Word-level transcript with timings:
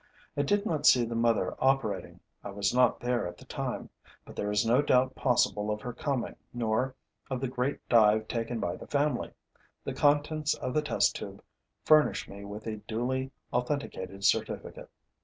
I 0.35 0.41
did 0.41 0.65
not 0.65 0.87
see 0.87 1.05
the 1.05 1.13
mother 1.13 1.53
operating: 1.59 2.21
I 2.43 2.49
was 2.49 2.73
not 2.73 2.99
there 3.01 3.27
at 3.27 3.37
the 3.37 3.45
time; 3.45 3.91
but 4.25 4.35
there 4.35 4.49
is 4.49 4.65
no 4.65 4.81
doubt 4.81 5.13
possible 5.13 5.69
of 5.69 5.81
her 5.81 5.93
coming 5.93 6.35
nor 6.51 6.95
of 7.29 7.39
the 7.39 7.47
great 7.47 7.87
dive 7.87 8.27
taken 8.27 8.59
by 8.59 8.77
the 8.77 8.87
family: 8.87 9.29
the 9.83 9.93
contents 9.93 10.55
of 10.55 10.73
the 10.73 10.81
test 10.81 11.15
tube 11.15 11.43
furnish 11.85 12.27
me 12.27 12.43
with 12.43 12.65
a 12.65 12.77
duly 12.77 13.29
authenticated 13.53 14.25
certificate. 14.25 14.89